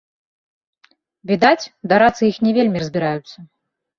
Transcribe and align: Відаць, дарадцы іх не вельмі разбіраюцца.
Відаць, 1.31 1.69
дарадцы 1.93 2.23
іх 2.31 2.37
не 2.47 2.51
вельмі 2.57 2.77
разбіраюцца. 2.85 3.37